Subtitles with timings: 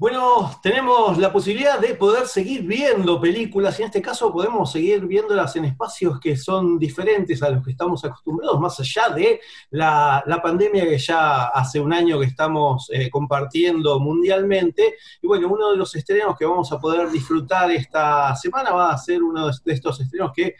[0.00, 5.04] Bueno, tenemos la posibilidad de poder seguir viendo películas y en este caso podemos seguir
[5.04, 10.22] viéndolas en espacios que son diferentes a los que estamos acostumbrados, más allá de la,
[10.40, 14.94] pandemia que ya hace un año que estamos eh, compartiendo mundialmente.
[15.20, 18.98] Y bueno, uno de los estrenos que vamos a poder disfrutar esta semana va a
[18.98, 20.54] ser uno de estos estrenos que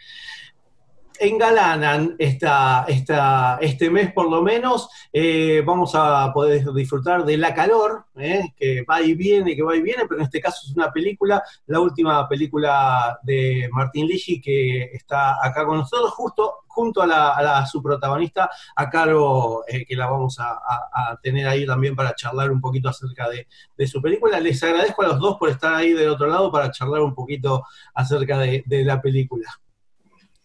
[1.19, 4.89] engalanan esta, esta, este mes por lo menos.
[5.11, 9.75] Eh, vamos a poder disfrutar de La Calor, eh, que va y viene, que va
[9.75, 14.41] y viene, pero en este caso es una película, la última película de Martín Ligi
[14.41, 19.95] que está acá con nosotros, justo junto a, la, su protagonista, a Caro, eh, que
[19.95, 24.39] la vamos a, tener ahí también para charlar un poquito acerca de, su película.
[24.39, 27.63] Les agradezco a los dos por estar ahí del otro lado para charlar un poquito
[27.93, 29.49] acerca de la película.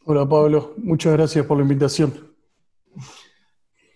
[0.06, 2.12] Hola Pablo, muchas gracias por la invitación.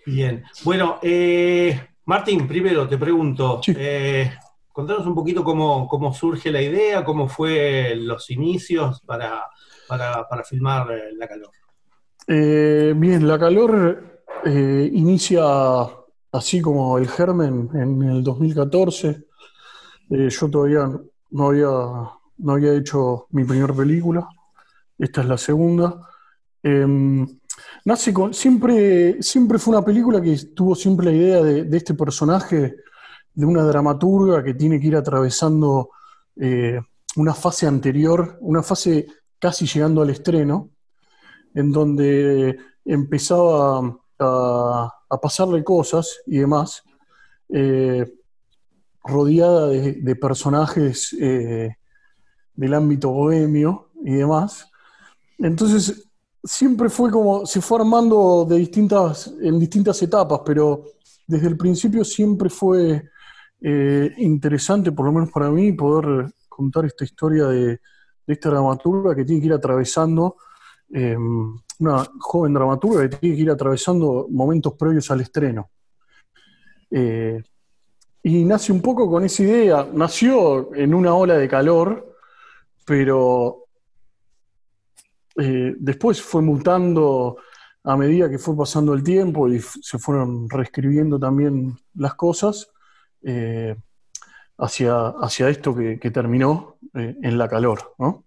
[0.07, 4.33] Bien, bueno, eh, Martín, primero te pregunto, eh,
[4.73, 9.45] contanos un poquito cómo, surge la idea, cómo fue los inicios para,
[10.49, 11.51] filmar eh, La Calor.
[12.27, 15.43] bien, La Calor inicia
[16.33, 19.27] así como el germen en el 2014.
[20.09, 20.91] yo todavía
[21.33, 21.67] no había,
[22.39, 24.27] no había hecho mi primera película
[24.99, 26.09] esta es la segunda.
[26.63, 27.27] Em,
[27.85, 32.77] nace con, siempre, siempre fue una película que tuvo siempre la idea de, este personaje,
[33.33, 35.91] de una dramaturga que tiene que ir atravesando
[36.37, 36.81] eh,
[37.17, 39.07] una fase anterior, una fase
[39.39, 40.71] casi llegando al estreno,
[41.55, 46.83] en donde empezaba a, pasarle cosas y demás,
[47.49, 48.07] eh,
[49.05, 51.77] rodeada de, personajes eh,
[52.55, 54.68] del ámbito bohemio y demás,
[55.39, 56.09] entonces,
[56.43, 60.85] siempre fue como, se fue armando de distintas, en distintas etapas, pero
[61.27, 63.11] desde el principio siempre fue
[63.61, 67.81] eh, interesante, por lo menos para mí, poder contar esta historia de,
[68.27, 70.37] esta dramaturga que tiene que ir atravesando,
[70.91, 75.71] em, una joven dramaturga que tiene que ir atravesando momentos previos al estreno.
[76.91, 77.43] Eh,
[78.23, 82.17] y nace un poco con esa idea, nació en una ola de calor,
[82.85, 83.68] pero
[85.39, 87.37] eh, después fue mutando
[87.85, 92.71] a medida que fue pasando el tiempo y se fueron reescribiendo también las cosas
[93.23, 93.77] eh,
[94.59, 98.25] hacia, hacia esto que, terminó eh, en la calor, ¿no?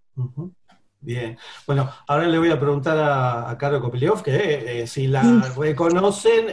[1.03, 1.35] Bien,
[1.66, 5.23] bueno, ahora le voy a preguntar a, a Caro Kopiliov que si la
[5.57, 6.47] reconocen,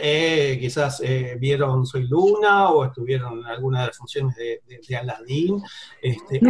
[0.59, 1.03] quizás
[1.37, 5.61] vieron Soy Luna o estuvieron en alguna de las funciones de, de, Aladdin.
[6.01, 6.41] Este,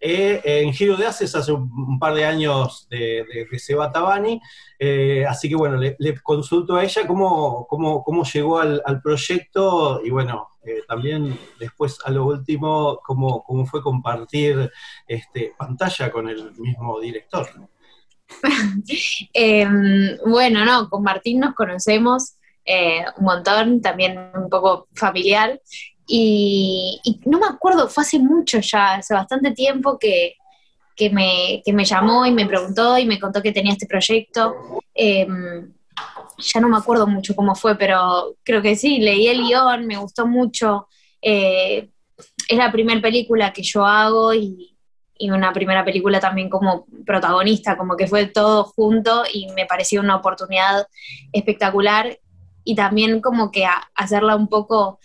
[0.00, 4.40] eh, en Giro de Haces hace un, par de años de, de, Seba Tabani,
[4.78, 10.50] eh, así que bueno, le, consulto a ella cómo, cómo, llegó al, proyecto y bueno,
[10.68, 14.70] eh, también después a lo último, cómo, cómo fue compartir
[15.06, 17.48] este, pantalla con el mismo director.
[19.32, 22.34] Em, bueno, no, con Martín nos conocemos
[23.16, 25.58] un montón, también un poco familiar,
[26.10, 30.36] y, no me acuerdo, fue hace mucho ya, hace bastante tiempo que,
[31.12, 34.54] me, me, llamó y me preguntó y me contó que tenía este proyecto.
[34.94, 35.72] Em,
[36.38, 39.96] ya no me acuerdo mucho cómo fue, pero creo que sí, leí el guion, me
[39.96, 40.88] gustó mucho.
[41.20, 41.90] Eh,
[42.48, 44.74] es la primera película que yo hago y,
[45.20, 50.14] una primera película también como protagonista, como que fue todo junto y me pareció una
[50.14, 50.86] oportunidad
[51.32, 52.20] espectacular
[52.62, 53.66] y también como que
[53.96, 55.00] hacerla un poco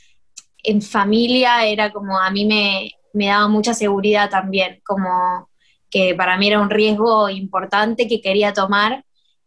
[0.61, 5.49] en familia era como, a mí me, daba mucha seguridad también, como
[5.89, 9.03] que para mí era un riesgo importante que quería tomar.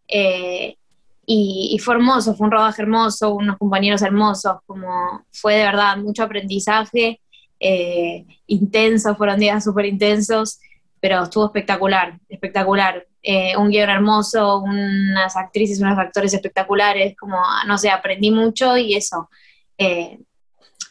[0.08, 0.78] Eh,
[1.26, 6.22] y, fue hermoso, fue un rodaje hermoso, unos compañeros hermosos, como fue de verdad mucho
[6.22, 7.20] aprendizaje,
[7.58, 10.60] eh, intenso, fueron días súper intensos,
[11.00, 13.06] pero estuvo espectacular, espectacular.
[13.22, 18.94] Eh, un guion hermoso, unas actrices, unos actores espectaculares, como, no sé, aprendí mucho y
[18.94, 19.28] eso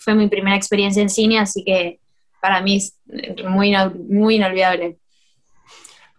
[0.05, 1.99] fue mi primera experiencia en cine, así que
[2.39, 2.95] para mí es
[3.43, 3.73] muy,
[4.07, 4.97] muy inolvidable.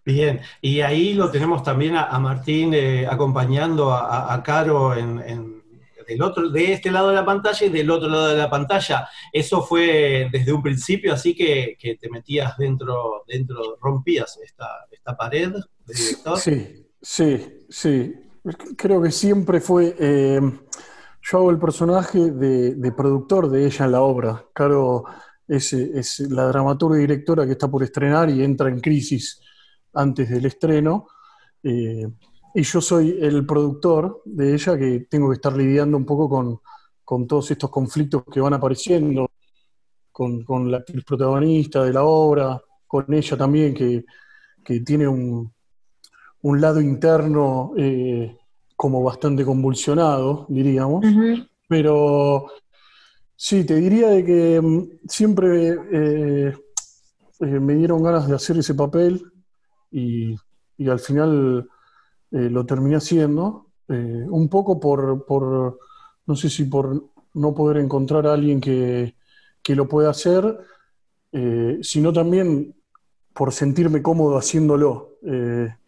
[0.06, 5.64] Bien, y ahí lo tenemos también a, Martín eh, acompañando a, Caro en,
[6.06, 9.08] del otro, de este lado de la pantalla y del otro lado de la pantalla.
[9.32, 15.50] Eso fue desde un principio, así que, te metías dentro, dentro, rompías esta, esta pared
[15.84, 16.38] de director.
[16.38, 18.14] Sí, sí, sí.
[18.76, 19.96] Creo que siempre fue.
[19.98, 20.40] Eh,
[21.20, 24.44] yo hago el personaje de, productor de ella en la obra.
[24.54, 25.02] Claro,
[25.48, 29.40] es, es la dramaturga y directora que está por estrenar y entra en crisis
[29.96, 31.08] antes del estreno.
[31.62, 32.06] Eh,
[32.54, 36.28] y yo soy el productor de ella que tengo que estar lidiando un poco
[37.04, 39.30] con, todos estos conflictos que van apareciendo,
[40.10, 44.04] con, la actriz protagonista de la obra, con ella también, que,
[44.84, 45.52] tiene un,
[46.42, 48.36] lado interno eh,
[48.74, 51.04] como bastante convulsionado, diríamos.
[51.68, 52.46] Pero
[53.34, 56.54] sí, te diría de que mm, siempre eh,
[57.40, 59.22] me dieron ganas de hacer ese papel
[59.90, 60.36] y,
[60.78, 61.68] y al final
[62.32, 65.78] eh, lo terminé haciendo, eh, un poco por, por,
[66.26, 69.14] no sé si por no poder encontrar a alguien que,
[69.68, 70.58] lo pueda hacer,
[71.32, 72.74] eh, sino también
[73.32, 75.18] por sentirme cómodo haciéndolo.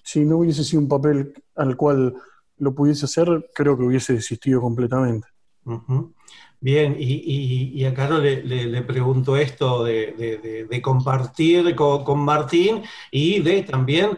[0.02, 2.14] si no hubiese sido un papel al cual
[2.58, 5.28] lo pudiese hacer, creo que hubiese desistido completamente.
[6.60, 14.16] Bien, y, a Caro le, pregunto esto de, compartir con, Martín y de también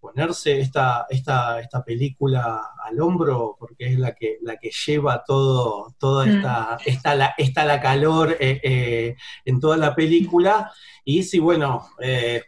[0.00, 5.94] ponerse esta, esta, esta película al hombro, porque es la que, la que lleva todo,
[5.98, 6.28] toda mm.
[6.28, 9.16] esta, esta, la, esta la calor eh, eh,
[9.46, 10.70] en toda la película.
[11.04, 12.42] Y si, bueno, eh,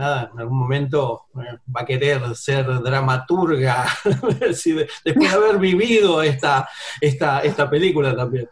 [0.00, 6.68] nada, en algún momento va a querer ser dramaturga, después de haber vivido esta,
[7.00, 8.48] esta, esta película también.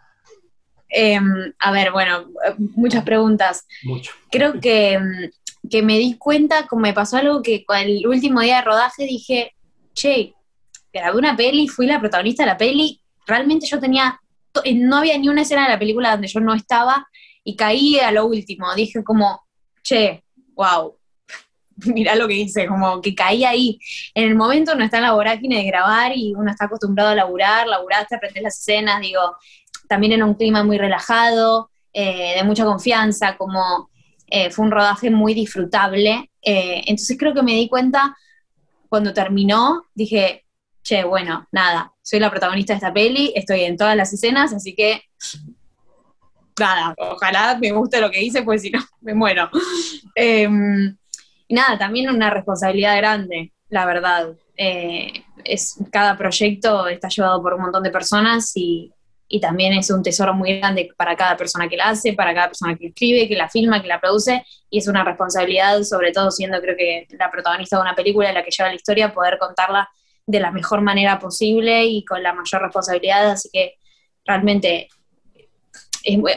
[0.90, 2.28] Em, a ver, bueno,
[2.76, 3.66] muchas preguntas.
[3.84, 4.12] Mucho.
[4.30, 5.30] Creo que em,
[5.68, 9.54] que me di cuenta, como me pasó algo que el último día de rodaje dije,
[9.94, 10.34] che,
[10.92, 14.20] grabé una peli, fui la protagonista de la peli, realmente yo tenía,
[14.64, 17.06] eh, no había ni una escena de la película donde yo no estaba
[17.44, 19.42] y caí a lo último, dije como,
[19.82, 20.24] che,
[20.54, 20.96] wow,
[21.86, 23.78] mirá lo que hice, como que caí ahí.
[24.14, 27.14] En el momento uno está en la vorágine de grabar y uno está acostumbrado a
[27.14, 29.36] laburar, laburaste, aprendes las escenas, digo,
[29.88, 33.90] también en un clima muy relajado, eh, de mucha confianza, como
[34.26, 36.30] eh, fue un rodaje muy disfrutable.
[36.42, 38.16] Eh, entonces creo que me di cuenta
[38.88, 40.44] cuando terminó, dije,
[40.82, 44.74] che, bueno, nada, soy la protagonista de esta peli, estoy en todas las escenas, así
[44.74, 45.02] que
[46.58, 49.50] nada, ojalá me guste lo que hice, pues si no, me muero.
[50.14, 50.96] Em,
[51.48, 54.34] y nada, también una responsabilidad grande, la verdad.
[54.56, 55.12] Eh,
[55.44, 58.92] es, cada proyecto está llevado por un montón de personas y,
[59.28, 62.48] y también es un tesoro muy grande para cada persona que la hace, para cada
[62.48, 66.30] persona que escribe, que la filma, que la produce, y es una responsabilidad, sobre todo
[66.30, 69.88] siendo creo que la protagonista de una película, la que lleva la historia, poder contarla
[70.26, 73.78] de la mejor manera posible y con la mayor responsabilidad, así que
[74.24, 74.88] realmente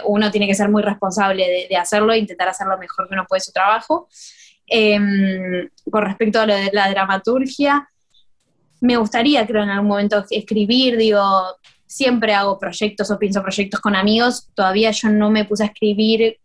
[0.06, 3.42] uno tiene que ser muy responsable de, hacerlo e intentar hacerlo mejor que uno puede
[3.42, 4.08] su trabajo.
[4.74, 7.90] Em, con respecto a lo de la dramaturgia,
[8.80, 11.22] me gustaría, creo, en algún momento escribir, digo,
[11.86, 14.48] siempre hago proyectos o pienso proyectos con amigos.
[14.56, 16.38] Todavía yo no me puse a escribir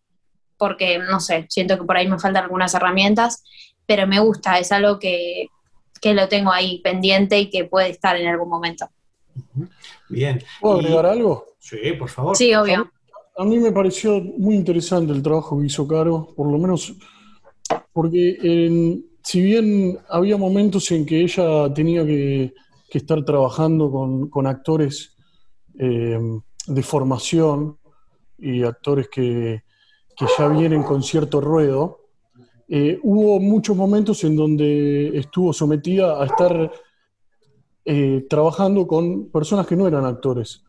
[0.58, 3.44] porque, no sé, siento que por ahí me faltan algunas herramientas,
[3.86, 5.48] pero me gusta, es algo que,
[6.02, 8.88] lo tengo ahí pendiente y que puede estar en algún momento.
[10.08, 10.42] Bien.
[10.60, 11.46] ¿Puedo agregar algo?
[11.60, 12.36] Sí, por favor.
[12.36, 12.90] Sí, obvio.
[13.36, 16.94] A mí me pareció muy interesante el trabajo que hizo Caro, por lo menos
[17.92, 18.38] porque
[19.26, 22.54] si bien había momentos en que ella tenía que,
[22.90, 23.90] estar trabajando
[24.30, 25.14] con, actores
[25.78, 26.18] eh,
[26.66, 27.76] de formación
[28.38, 29.62] y actores que,
[30.38, 32.06] ya vienen con cierto ruedo,
[32.68, 36.72] eh, hubo muchos momentos en donde estuvo sometida a estar
[37.84, 40.62] eh, trabajando con personas que no eran actores.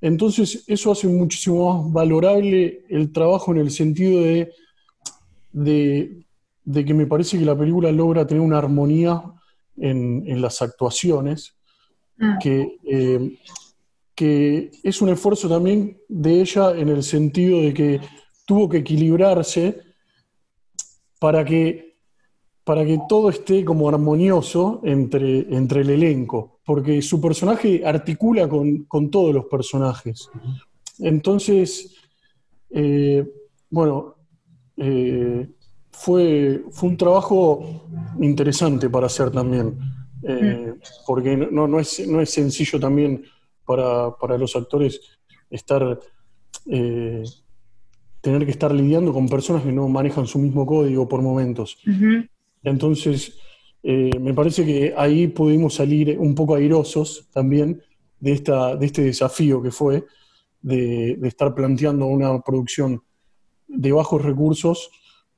[0.00, 4.50] entonces, eso hace muchísimo más valorable el trabajo en el sentido de,
[5.52, 6.24] de,
[6.72, 9.22] que me parece que la película logra tener una armonía
[9.76, 11.60] en, en las actuaciones
[12.20, 12.38] Mm.
[12.38, 13.38] que, eh,
[14.14, 18.00] que es un esfuerzo también de ella en el sentido de que
[18.44, 19.80] tuvo que equilibrarse
[21.18, 21.96] para que,
[22.62, 29.10] para que todo esté como armonioso entre, entre el elenco, porque su personaje articula con,
[29.10, 30.28] todos los personajes.
[30.98, 31.96] Entonces,
[32.68, 33.26] eh,
[33.70, 34.16] bueno,
[34.80, 35.48] eh,
[35.92, 37.86] fue, fue un trabajo
[38.20, 39.78] interesante para hacer también.
[40.22, 40.74] Eh,
[41.06, 43.24] porque no, no, es, no es sencillo también
[43.64, 45.00] para, los actores
[45.48, 45.98] estar
[46.66, 47.22] eh,
[48.20, 51.78] tener que estar lidiando con personas que no manejan su mismo código por momentos.
[52.62, 53.38] Entonces,
[53.82, 57.80] eh, me parece que ahí pudimos salir un poco airosos también,
[58.18, 60.04] de, esta, de este desafío que fue
[60.60, 63.02] de, estar planteando una producción
[63.70, 64.90] de bajos recursos,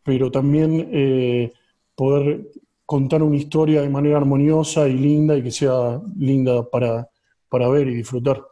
[0.03, 1.53] pero también eh,
[1.95, 2.49] poder
[2.87, 7.09] contar una historia de manera armoniosa y linda y que sea linda para,
[7.49, 8.43] para ver y disfrutar.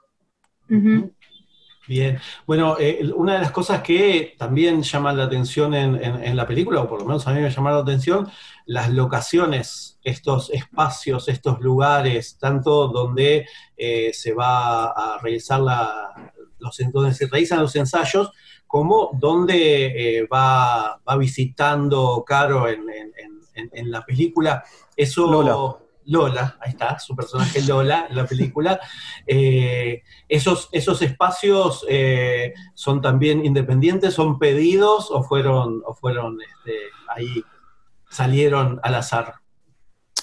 [1.88, 6.82] Bien, bueno, eh, una de las cosas que también llama la atención en, la película,
[6.82, 8.30] o por lo menos a mí me llama la atención,
[8.66, 13.44] las locaciones, estos espacios, estos lugares, tanto donde
[13.76, 18.30] eh, se va a realizar la, los, donde se realizan los ensayos,
[18.70, 22.84] como donde eh, va, va, visitando Caro en,
[23.72, 24.62] en, la película.
[24.96, 25.26] Eso.
[26.06, 28.80] Lola, ahí está, su personaje Lola en la película.
[29.26, 36.78] Eh, esos, ¿Esos espacios eh, son también independientes, son pedidos o fueron, o fueron este,
[37.08, 37.44] ahí,
[38.08, 39.34] salieron al azar?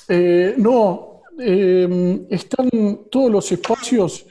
[0.09, 2.69] Eh, no, están
[3.11, 4.25] todos los espacios.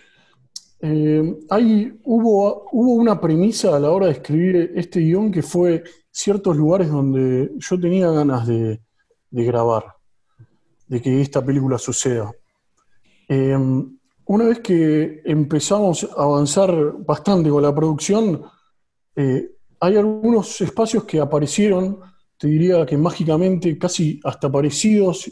[0.80, 6.56] Hay, hubo, hubo una premisa a la hora de escribir este guion que fue ciertos
[6.56, 8.80] lugares donde yo tenía ganas de
[9.30, 9.96] grabar
[10.86, 12.32] de que esta película suceda.
[13.28, 18.42] Em, una vez que empezamos a avanzar bastante con la producción,
[19.14, 22.00] eh, hay algunos espacios que aparecieron,
[22.38, 25.30] te diría que mágicamente, casi hasta parecidos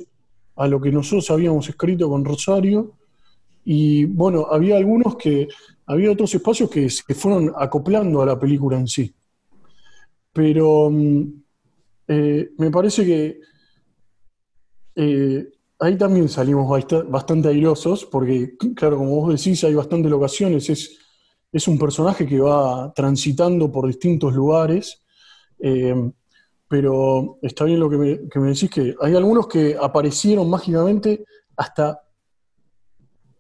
[0.56, 2.92] a lo que nosotros habíamos escrito con Rosario.
[3.64, 5.48] Y bueno, había algunos que,
[5.86, 9.14] había otros espacios que se fueron acoplando a la película en sí.
[10.32, 11.22] Pero mm,
[12.08, 13.40] eh, me parece que
[14.96, 20.68] eh, ahí también salimos bastante airosos, porque, claro, como vos decís, hay bastantes locaciones.
[20.70, 20.98] Es,
[21.52, 25.02] es un personaje que va transitando por distintos lugares.
[25.58, 25.94] Eh,
[26.68, 31.24] pero está bien lo que me, decís, que hay algunos que aparecieron mágicamente
[31.56, 32.02] hasta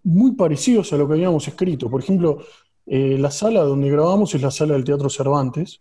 [0.04, 1.90] muy parecidos a lo que habíamos escrito.
[1.90, 2.38] Por ejemplo,
[2.86, 5.80] eh, la sala donde grabamos es la sala del Teatro Cervantes,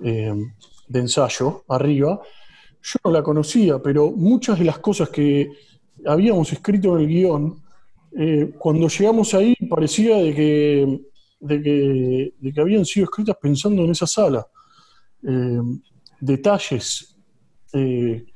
[0.00, 2.20] de ensayo, arriba,
[2.82, 5.50] yo no la conocía, pero muchas de las cosas que
[6.04, 7.62] habíamos escrito en el guion,
[8.18, 11.00] eh, cuando llegamos ahí parecía de que,
[11.40, 14.46] de que, habían sido escritas pensando en esa sala.
[15.22, 15.60] Eh,
[16.20, 17.16] detalles.
[17.72, 18.26] Eh,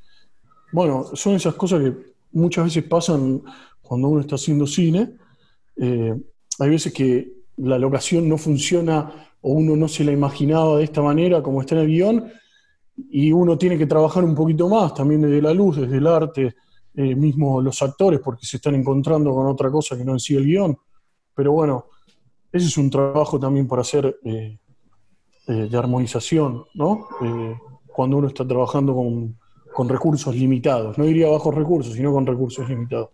[0.73, 3.43] bueno, son esas cosas que muchas veces pasan
[3.81, 5.17] cuando uno está haciendo cine.
[5.79, 11.03] hay veces que la locación no funciona o uno no se la imaginaba de esta
[11.03, 12.33] manera como está en el guion
[13.11, 16.55] y uno tiene que trabajar un poquito más también desde la luz, desde el arte,
[16.95, 20.35] eh, mismo los actores, porque se están encontrando con otra cosa que no en sí
[20.35, 20.77] el guion.
[21.35, 21.87] Pero bueno,
[22.51, 24.59] ese es un trabajo también para hacer eh,
[25.47, 27.07] eh, de armonización, ¿no?
[27.87, 29.39] cuando uno está trabajando con,
[29.77, 30.97] con, recursos limitados.
[30.97, 33.11] No diría bajos recursos, sino con recursos limitados.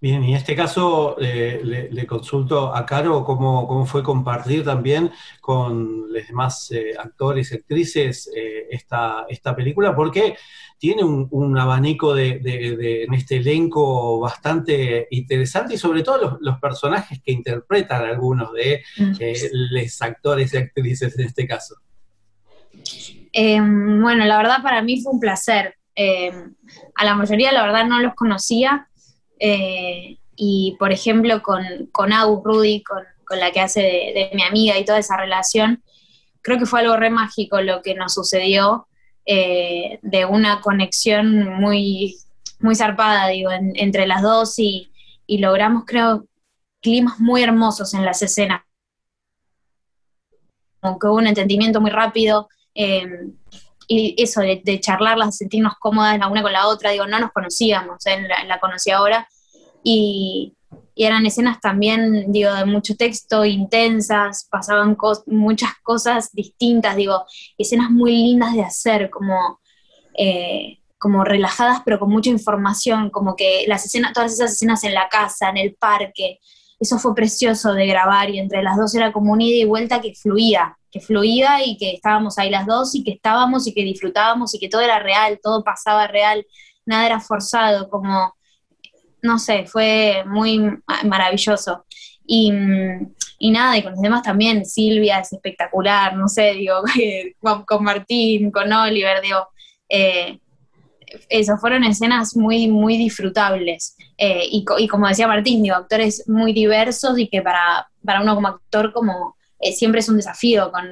[0.00, 1.60] Bien, y en este caso eh,
[1.90, 5.10] le, consulto a Caro cómo, fue compartir también
[5.40, 10.36] con los demás eh, actores y actrices eh, esta, esta película, porque
[10.78, 12.40] tiene un, abanico de,
[13.04, 19.12] en este elenco bastante interesante y sobre todo los, personajes que interpretan algunos de mm.
[19.72, 21.76] los actores y actrices en este caso.
[23.34, 25.76] Bueno, la verdad para mí fue un placer.
[25.96, 28.88] a la mayoría la verdad no los conocía,
[29.38, 32.10] eh, y por ejemplo, con, con
[32.42, 33.04] Rudy, con,
[33.38, 35.82] la que hace de, mi amiga y toda esa relación,
[36.40, 38.86] creo que fue algo re mágico lo que nos sucedió,
[39.26, 42.16] eh, de una conexión muy,
[42.60, 44.90] muy zarpada, digo, entre las dos y,
[45.26, 46.26] logramos, creo,
[46.80, 48.62] climas muy hermosos en las escenas.
[50.80, 52.48] Como que hubo un entendimiento muy rápido.
[52.74, 53.06] Eh,
[53.86, 57.32] y eso de, de, charlarlas, sentirnos cómodas la una con la otra, digo, no nos
[57.32, 58.26] conocíamos, ¿eh?
[58.46, 59.28] la, conocí ahora,
[59.82, 60.54] y,
[60.96, 67.24] eran escenas también, digo, de mucho texto, intensas, pasaban muchas cosas distintas, digo,
[67.58, 69.60] escenas muy lindas de hacer, como,
[70.16, 74.94] eh, como relajadas, pero con mucha información, como que las escenas, todas esas escenas en
[74.94, 76.38] la casa, en el parque,
[76.80, 80.00] eso fue precioso de grabar y entre las dos era como un ida y vuelta
[80.00, 83.82] que fluía, que fluía y que estábamos ahí las dos y que estábamos y que
[83.82, 86.46] disfrutábamos y que todo era real, todo pasaba real,
[86.86, 88.34] nada era forzado, como,
[89.22, 90.60] no sé, fue muy
[91.04, 91.84] maravilloso.
[92.26, 92.50] Y,
[93.50, 96.82] nada, y con los demás también, Silvia es espectacular, no sé, digo,
[97.66, 99.48] con, Martín, con Oliver, digo,
[99.88, 100.38] eh,
[101.28, 103.96] eso, fueron escenas muy, muy disfrutables.
[104.16, 108.34] Eh, y, y, como decía Martín, digo, actores muy diversos y que para, para uno
[108.34, 110.86] como actor como eh, siempre es un desafío, con,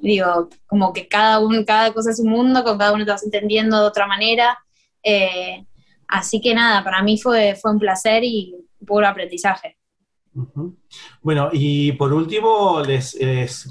[0.00, 3.24] digo, como que cada, uno cada cosa es un mundo, con cada uno te vas
[3.24, 4.58] entendiendo de otra manera.
[5.02, 5.64] Eh,
[6.08, 8.54] así que nada, para mí fue, fue un placer y
[8.84, 9.76] puro aprendizaje.
[11.22, 13.16] Bueno, y por último les,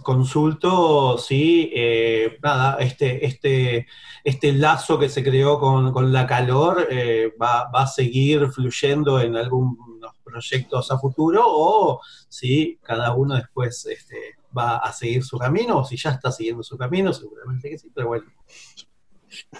[0.01, 3.88] consulto si eh, nada, este, este,
[4.24, 10.15] este lazo que se creó con, la calor eh, va, a seguir fluyendo en algunos
[10.24, 15.86] proyectos a futuro o si cada uno después este, va a seguir su camino o
[15.86, 18.25] si ya está siguiendo su camino, seguramente que sí, pero bueno.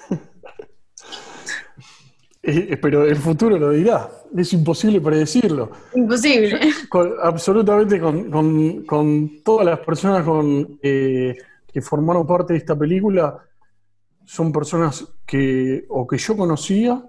[2.82, 4.08] Pero el futuro lo dirá,
[4.42, 5.72] es imposible predecirlo.
[5.94, 6.60] Imposible.
[7.24, 11.36] absolutamente con, todas las personas con, eh,
[11.72, 13.38] que formaron parte de esta película,
[14.26, 17.04] son personas que o que yo conocía,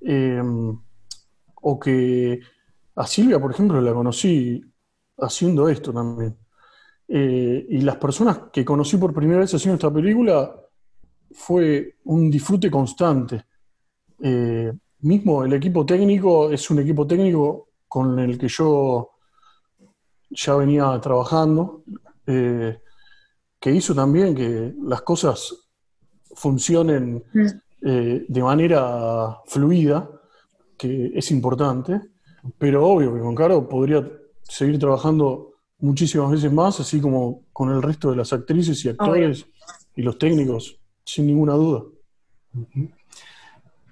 [0.00, 0.78] em,
[1.62, 2.40] o que
[2.96, 4.62] a Silvia, por ejemplo, la conocí
[5.18, 6.36] haciendo esto también.
[7.08, 10.54] Eh, y las personas que conocí por primera vez haciendo esta película
[11.30, 13.44] fue un disfrute constante
[14.22, 19.10] eh, mismo el equipo técnico es un equipo técnico con el que yo
[20.30, 21.84] ya venía trabajando,
[22.26, 22.78] eh,
[23.60, 25.68] que hizo también que las cosas
[26.34, 27.46] funcionen mm.
[27.82, 30.08] eh, de manera fluida,
[30.76, 32.00] que es importante,
[32.58, 34.08] pero obvio que con Caro podría
[34.42, 39.46] seguir trabajando muchísimas veces más, así como con el resto de las actrices y actores
[39.94, 41.82] y los técnicos, sin ninguna duda.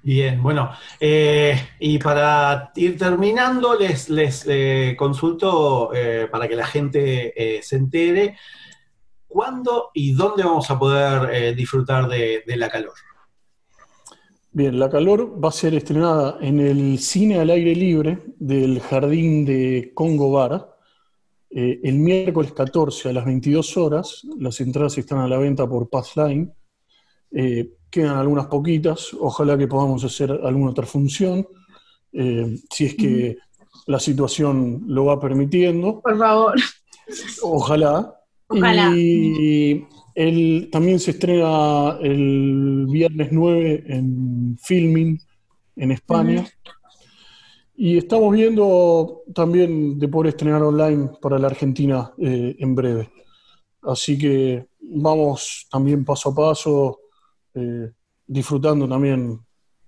[0.02, 6.66] Bien, bueno, eh, y para ir terminando, les, les eh, consulto eh, para que la
[6.66, 8.36] gente se entere,
[9.28, 12.94] ¿cuándo y dónde vamos a poder disfrutar de, La Calor?
[14.52, 19.44] Bien, La Calor va a ser estrenada en el cine al aire libre del Jardín
[19.44, 20.76] de Congo Bar
[21.52, 24.24] el miércoles 14 a las 22 horas.
[24.38, 26.54] Las entradas están a la venta por Passline.
[27.90, 31.46] Quedan algunas poquitas, ojalá que podamos hacer alguna otra función,
[32.12, 33.38] eh, si es que
[33.86, 36.00] la situación lo va permitiendo.
[36.00, 36.54] Por favor.
[37.42, 38.14] Ojalá.
[38.94, 39.86] Y
[40.70, 45.20] también se estrena el viernes 9 en Filming
[45.76, 46.46] en España.
[47.76, 53.10] Y estamos viendo también de poder estrenar online para la Argentina eh, en breve.
[53.82, 57.00] Así que vamos también paso a paso
[57.54, 57.90] eh,
[58.26, 59.40] disfrutando también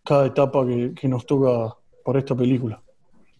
[0.04, 2.82] cada etapa que, nos toca por esta película.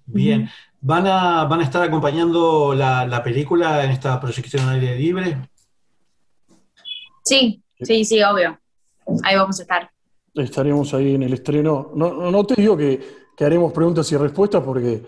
[0.07, 0.49] Bien,
[0.81, 5.49] ¿van a, van a estar acompañando la, película en esta proyección aire libre?
[7.25, 8.59] Sí, sí, sí, obvio.
[9.25, 9.91] Ahí vamos a estar.
[10.35, 11.93] Estaremos ahí en el estreno.
[11.95, 15.03] No, no te digo que, haremos preguntas y respuestas porque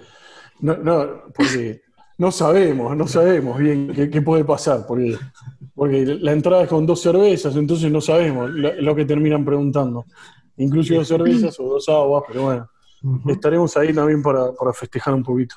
[0.61, 1.83] no, porque
[2.19, 5.17] no sabemos, no sabemos bien qué, puede pasar, porque,
[5.75, 10.05] porque la entrada es con dos cervezas, entonces no sabemos lo, que terminan preguntando.
[10.57, 12.71] Incluso dos cervezas o dos aguas, pero bueno,
[13.27, 15.57] estaremos ahí también para, festejar un poquito.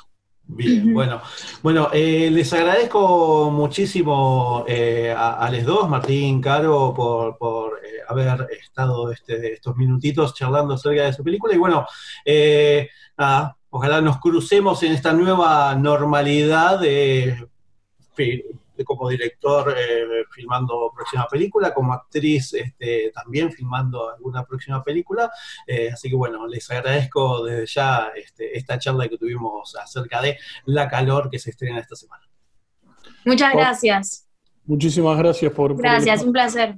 [0.50, 1.22] Bien, bueno,
[1.62, 8.48] bueno, eh, les agradezco muchísimo eh, a, los dos, Martín, Caro, por, por eh, haber
[8.58, 11.54] estado este, estos minutitos charlando acerca de su película.
[11.54, 11.86] Y bueno,
[13.18, 17.46] nada, ojalá nos crucemos en esta nueva normalidad de,
[18.84, 25.32] como director eh, filmando próxima película, como actriz este, también filmando alguna próxima película.
[25.66, 30.38] Eh, así que bueno, les agradezco desde ya este, esta charla que tuvimos acerca de
[30.66, 32.24] la calor que se estrena esta semana.
[33.26, 34.28] Muchas gracias.
[34.66, 35.76] Muchísimas gracias por...
[35.78, 36.78] Gracias, un placer.